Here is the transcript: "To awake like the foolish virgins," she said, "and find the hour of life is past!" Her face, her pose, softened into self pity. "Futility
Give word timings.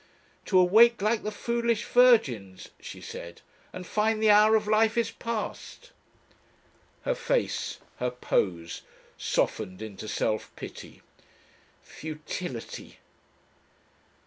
"To 0.45 0.57
awake 0.57 0.99
like 1.03 1.21
the 1.21 1.31
foolish 1.31 1.85
virgins," 1.85 2.69
she 2.79 3.01
said, 3.01 3.41
"and 3.71 3.85
find 3.85 4.19
the 4.19 4.31
hour 4.31 4.55
of 4.55 4.67
life 4.67 4.97
is 4.97 5.11
past!" 5.11 5.91
Her 7.03 7.13
face, 7.13 7.77
her 7.97 8.09
pose, 8.09 8.81
softened 9.15 9.79
into 9.79 10.07
self 10.07 10.51
pity. 10.55 11.03
"Futility 11.83 12.97